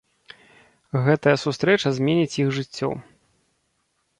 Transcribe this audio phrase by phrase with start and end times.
[1.07, 2.89] Гэтая сустрэча зменіць іх жыццё.